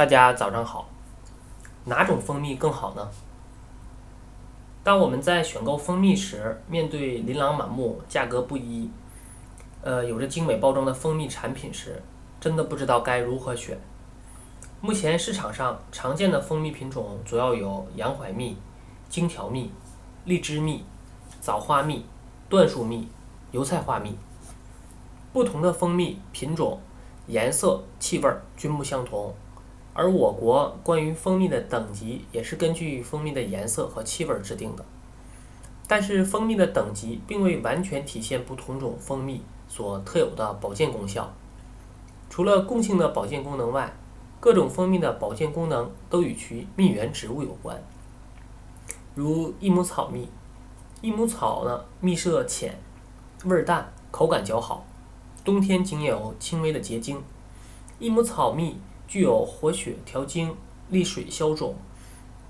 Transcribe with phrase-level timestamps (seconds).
[0.00, 0.88] 大家早上好，
[1.84, 3.06] 哪种蜂蜜更好呢？
[4.82, 8.90] 当我们在选购蜂蜜时，面对琳琅满目、价格不一、
[9.82, 12.02] 呃有着精美包装的蜂蜜产品时，
[12.40, 13.78] 真的不知道该如何选。
[14.80, 18.56] 目前市场上常见的蜂蜜品种主要有洋槐蜜、
[19.10, 19.70] 荆条蜜、
[20.24, 20.82] 荔枝蜜、
[21.42, 22.06] 枣花蜜、
[22.48, 23.06] 椴树蜜、
[23.50, 24.16] 油菜花蜜。
[25.34, 26.80] 不同的蜂蜜品种、
[27.26, 29.34] 颜色、气味均不相同。
[30.00, 34.82] 而我国关于蜂蜜的等级也是根据蜂蜜的颜色和气味制定的，
[35.86, 41.30] 但是蜂蜜的等级并未完全体现不同种蜂蜜所特有的保健功效。
[42.30, 43.92] 除了共性的保健功能外，
[44.40, 47.78] 各种蜂蜜的保健功能都与其蜜源植物有关。
[49.14, 50.30] 如益母草蜜，
[51.02, 52.80] 益母草呢蜜色浅，
[53.44, 54.86] 味儿淡，口感较好，
[55.44, 57.22] 冬天仅有轻微的结晶。
[57.98, 58.80] 益母草蜜。
[59.10, 60.54] 具有活血调经、
[60.88, 61.74] 利水消肿、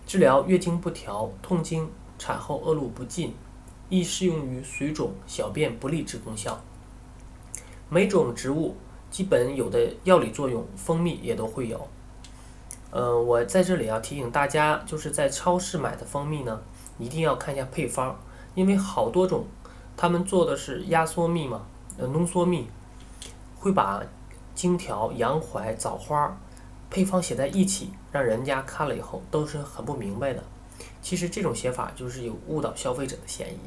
[0.06, 3.34] 治疗月经不调、痛经、产后恶露不尽，
[3.88, 6.60] 亦适用于水肿、小便不利之功效。
[7.88, 8.76] 每种植物
[9.10, 11.88] 基本有的药理作用，蜂蜜也都会有。
[12.90, 16.60] 呃，我在这里要提醒大家，就是在超市买的蜂蜜呢，
[16.98, 18.14] 一定要看一下配方，
[18.54, 19.46] 因为好多种，
[19.96, 21.62] 他们做的是压缩蜜嘛，
[21.96, 22.66] 呃，浓缩蜜，
[23.58, 24.02] 会把
[24.54, 26.38] 荆条、洋槐、枣花。
[26.90, 30.42] 配方写在一起，让人家看了以后都是很不明白的。
[31.00, 33.58] 其实这种写法就是有误导消费者的嫌疑。